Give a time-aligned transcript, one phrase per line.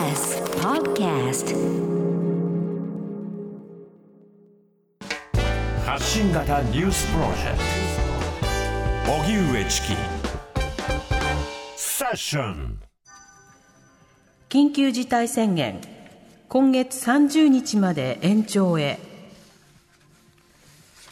[0.00, 1.54] TBS Podcast.
[5.84, 7.58] 発信型ニュースプロジェク
[9.04, 9.12] ト。
[9.12, 9.88] 荻上チキ。
[11.76, 12.80] セッション。
[14.48, 15.82] 緊急事態宣言。
[16.48, 18.98] 今月30日まで延長へ。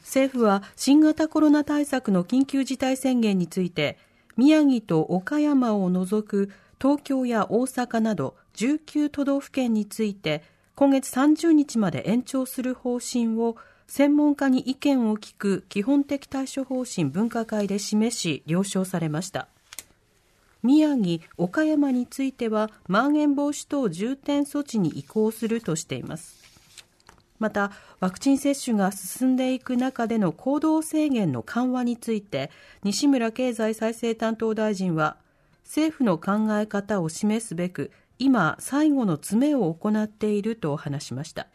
[0.00, 3.96] 政府は新型コロナ対策の緊急事態宣言について
[4.36, 10.42] 宮城と岡山を除く東京や大阪など19都道府県について
[10.74, 19.48] 今月30日まで延長する方針を専門家に意見を聞く基本的対処方針分科会で示し了承されました。
[20.62, 26.42] 宮城、岡山についてはまん延防止等重点措置に移行するとしています。
[27.38, 32.50] またワクチン接種が進んでいく中での行動制限の緩和について
[32.82, 35.16] 西村経済再生担当大臣は
[35.64, 41.48] 政府の考え方を示すべく今最後の詰めを行っていると話しました。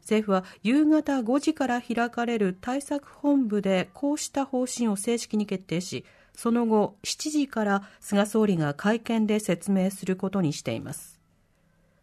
[0.00, 6.04] 政府は夕方5時から開かれる対策本部でこうした方針を正式に決定し
[6.36, 11.18] その後7時から菅総理が会見で説明することにしています。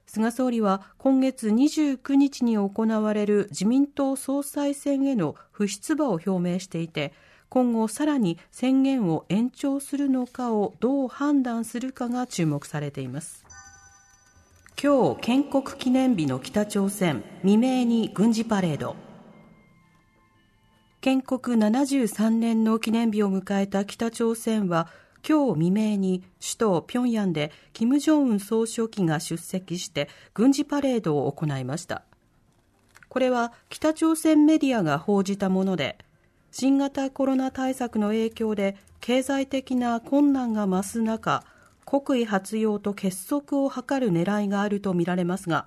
[0.06, 7.14] 菅総理は今月29日に行われる自民党総裁選への不出馬を表明していて
[7.54, 13.46] 今後さらに宣言を延長するのかをどう判断するかが注目されています。
[14.82, 18.96] 今日建国記念日の北朝鮮未明に軍事パレード。
[21.00, 24.88] 建国73年の記念日を迎えた北朝鮮は
[25.24, 32.02] 今日未明に首都平壌で金正恩総書記が出席して軍事パレードを行いました。
[33.10, 36.00] これは北朝鮮メディアが報じたもので
[36.56, 41.44] 新型コロナ対策の影響で経済的な困難が増す中
[41.84, 45.66] 国威発揚と結束を図る狙いがあるとみられますが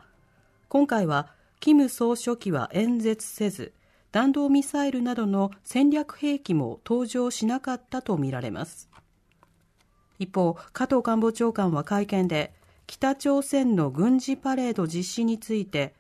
[0.69, 1.27] 今回は
[1.59, 3.73] 金総書記は演説せず
[4.13, 8.89] 弾道ミサイルなどの戦略兵器も登場しなかったとみられます。
[10.21, 12.55] 一方加藤官房長官は会見で
[12.87, 15.95] 北朝鮮の軍事パレード実施について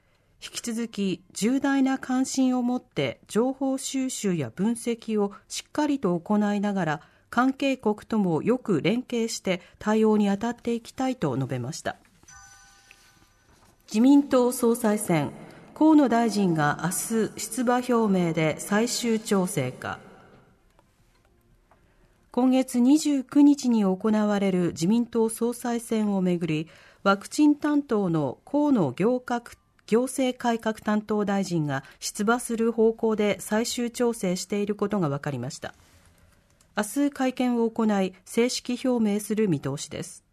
[0.47, 11.97] 引き続き重大な関心を持って情報収集や分析をしっかりと行いながら関係国ともよく連携して対応に当たっていきたいと述べました。
[13.89, 15.33] 自民党総裁選
[15.75, 19.99] 河野大臣が明日出馬表明で最終調整か。
[22.31, 26.69] 今月29日に行われる自民党総裁選をめぐり
[27.03, 29.43] ワクチン担当の河野行革
[29.87, 35.75] 行政改革担当大臣が出馬する方向で最終調整していることが分かりました。
[36.77, 40.25] 明日会見を行い正式表明する見通しです。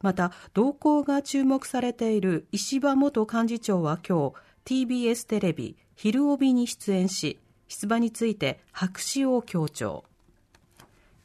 [0.00, 4.32] また動向が注目されている石破元幹事長は今
[4.64, 7.38] 日 TBS テレビ「昼帯」に出演し
[7.68, 10.04] 出馬について白紙を強調。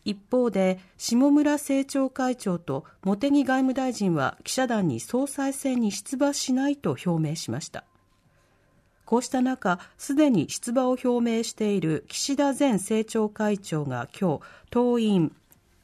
[0.05, 7.83] 一方で下村政調会長と茂木外務大臣は記者団に総裁選に出馬しないと表明しました。
[9.03, 15.31] こうした中すでに出馬を表明している岸田前政調会長が今日党員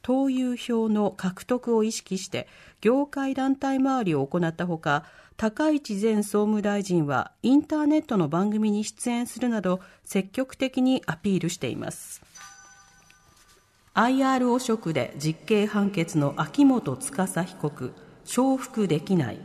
[0.02, 2.48] 党友票の獲得を意識して
[2.80, 5.04] 業界団体周りを行ったほか
[5.36, 12.22] 高市前総務大臣はインターネットの番組に出演するなど積極的にアピールしています。
[13.94, 17.92] IR 汚職で実刑判決の秋元司被告
[18.24, 19.38] 承服できない。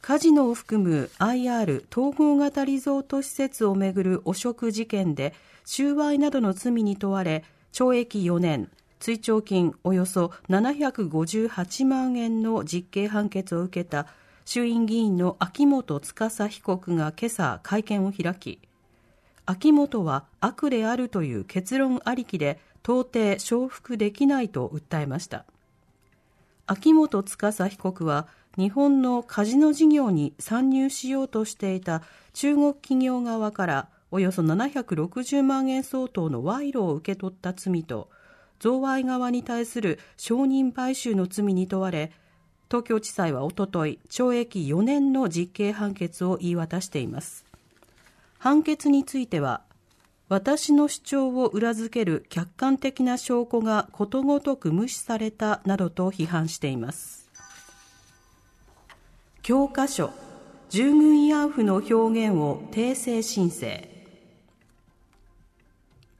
[0.00, 5.34] カジノを含む IR 統合型リゾート施設をめぐる汚職事件で
[5.66, 14.06] 収賄などの罪に問われ懲役4年追徴金およそ758万円の実刑判決を受けた
[14.44, 18.58] 衆院議員の秋元司被告が今朝会見を開き
[19.44, 25.44] 秋元は悪であるという結論ありきで到底承服できないと訴えました。
[26.66, 32.02] 秋元司被告は日本のカジノ事業に参入しようとしていた
[32.34, 38.10] 中国企業側からおよそ760万円相当の賄賂を受け取った罪と
[38.60, 42.12] 贈賄側に対する証人買収の罪に問われ
[42.68, 47.51] 東京地裁はおととい懲役4年の実刑判決を言い渡しています。
[48.42, 49.62] 判決については
[50.28, 57.30] 私の主張を裏付ける客観的な証拠がことごとく無視されたなどと批判しています。
[59.42, 60.10] 教科書
[60.70, 63.88] 従軍慰安婦の表現を訂正申請。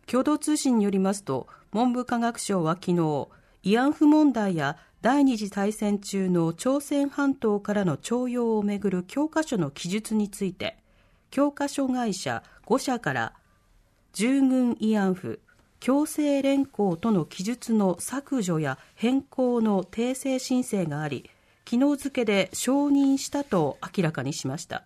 [0.07, 2.99] 共同通信によりますと文部科学省は昨日
[3.65, 10.82] 慰安婦問題や第二次大戦中の朝鮮半島からの徴用をめぐる教科書の記述について
[11.33, 13.33] 教科書会社5社から
[14.13, 15.41] 従軍慰安婦
[15.81, 21.31] 強制連行との記述の削除や変更の訂正申請があり
[21.67, 24.85] 昨日付で承認したと明らかにしました。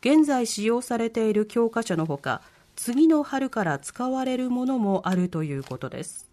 [0.00, 2.40] 現在使用されている教科書のほか
[2.76, 6.30] 次の春から使われるものもあるということです。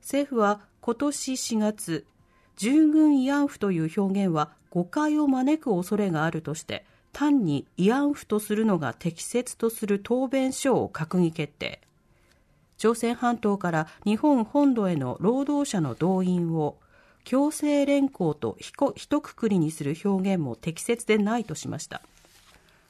[0.00, 2.04] 政府は今年4月
[2.56, 11.80] 従軍慰安婦という表現は誤解を招く恐れがあるとして単に慰安婦とするのが適切とする答弁書を閣議決定。
[12.78, 16.78] 朝鮮半島から日本本土への労働者の動員を
[17.24, 22.02] 強制連行とひと括りにする表現も適切でないとしました。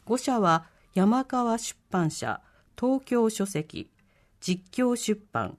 [0.07, 2.41] 5社は山川出版社
[2.81, 3.91] 東京書籍
[4.41, 5.59] 実況出版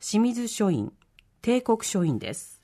[0.00, 0.92] 清水書院
[1.40, 2.61] 帝国書院です。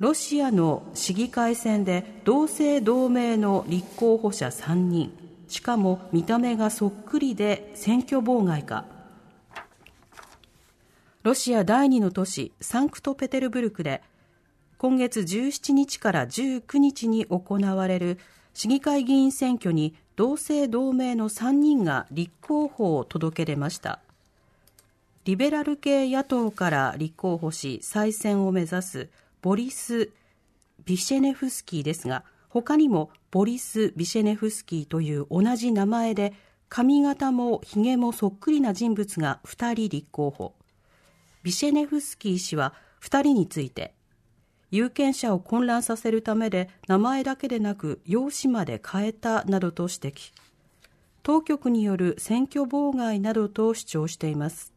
[0.00, 5.12] ロシアの市議会選で同姓同名の立候補者3人。
[5.46, 8.86] しかも見た目がそっくりで選挙妨害か。
[11.22, 14.00] ロシア第二の都市サンクトペテルブルクで
[14.78, 18.18] 今月17日から19日に行われる
[18.54, 24.00] 市議会議員選挙に同姓同名の3人が立候補を届け出ました。
[25.26, 29.10] リベラル系野党から立候補し再選を目指す
[29.42, 30.10] ボリス・
[30.84, 36.32] ビシェネフスキーですが他にもボリス・ビシェネフスキーという同じ名前で
[36.68, 40.54] 髪型もひげもそっくりな人物が2人立候補。
[41.42, 43.94] ビシェネフスキー氏は2人について
[44.70, 50.32] 有権者を混乱させるためで名前だけでなく容姿まで変えたなどと指摘。
[51.22, 54.72] 当局による選挙妨害などと主張しています。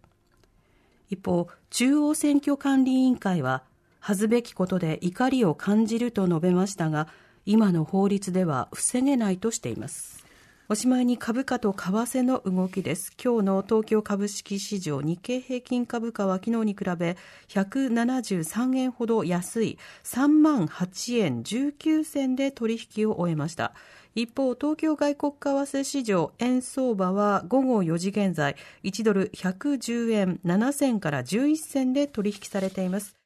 [1.10, 3.64] 一方、中央選挙管理委員会は、
[4.06, 7.08] 恥ずべきことで怒りを感じると述べましたが、
[7.46, 10.26] 今の法律では防げないとしています。
[10.68, 13.14] おしまいに株価と為替の動きです。
[13.24, 17.16] 今日の東京株式市場日経平均株価は昨日に比べ
[17.48, 23.74] 173円ほど安い3万8円19銭で取引を終えました。
[24.16, 33.23] 一方、東京外国為替市場円相場は午後4時現在1ドル110円7銭から11銭で取引されています。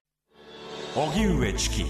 [0.98, 1.86] 荻上チキ。